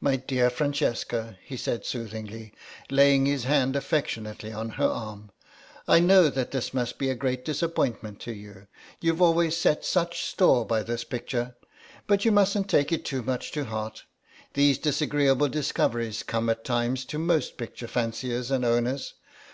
"My 0.00 0.16
dear 0.16 0.48
Francesca," 0.48 1.36
he 1.44 1.58
said 1.58 1.84
soothingly, 1.84 2.54
laying 2.88 3.26
his 3.26 3.44
hand 3.44 3.76
affectionately 3.76 4.54
on 4.54 4.70
her 4.80 4.86
arm, 4.86 5.32
"I 5.86 6.00
know 6.00 6.30
that 6.30 6.50
this 6.50 6.72
must 6.72 6.96
be 6.96 7.10
a 7.10 7.14
great 7.14 7.44
disappointment 7.44 8.20
to 8.20 8.32
you, 8.32 8.68
you've 9.02 9.20
always 9.20 9.54
set 9.54 9.84
such 9.84 10.24
store 10.24 10.64
by 10.64 10.82
this 10.82 11.04
picture, 11.04 11.56
but 12.06 12.24
you 12.24 12.32
mustn't 12.32 12.70
take 12.70 12.90
it 12.90 13.04
too 13.04 13.22
much 13.22 13.52
to 13.52 13.66
heart. 13.66 14.04
These 14.54 14.78
disagreeable 14.78 15.50
discoveries 15.50 16.22
come 16.22 16.48
at 16.48 16.64
times 16.64 17.04
to 17.04 17.18
most 17.18 17.58
picture 17.58 17.86
fanciers 17.86 18.50
and 18.50 18.64
owners. 18.64 19.12